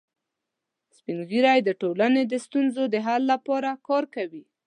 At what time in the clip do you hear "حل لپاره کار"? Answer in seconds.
3.05-4.03